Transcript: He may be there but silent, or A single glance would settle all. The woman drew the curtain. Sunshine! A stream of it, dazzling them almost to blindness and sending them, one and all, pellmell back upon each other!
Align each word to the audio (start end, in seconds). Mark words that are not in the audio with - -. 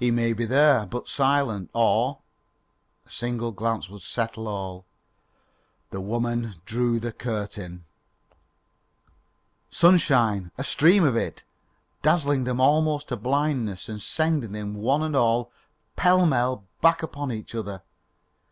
He 0.00 0.10
may 0.10 0.32
be 0.32 0.44
there 0.44 0.86
but 0.86 1.06
silent, 1.08 1.70
or 1.72 2.18
A 3.06 3.10
single 3.10 3.52
glance 3.52 3.88
would 3.88 4.02
settle 4.02 4.48
all. 4.48 4.86
The 5.90 6.00
woman 6.00 6.56
drew 6.64 6.98
the 6.98 7.12
curtain. 7.12 7.84
Sunshine! 9.70 10.50
A 10.58 10.64
stream 10.64 11.04
of 11.04 11.14
it, 11.14 11.44
dazzling 12.02 12.42
them 12.42 12.60
almost 12.60 13.06
to 13.06 13.16
blindness 13.16 13.88
and 13.88 14.02
sending 14.02 14.50
them, 14.50 14.74
one 14.74 15.04
and 15.04 15.14
all, 15.14 15.52
pellmell 15.96 16.64
back 16.80 17.04
upon 17.04 17.30
each 17.30 17.54
other! 17.54 17.82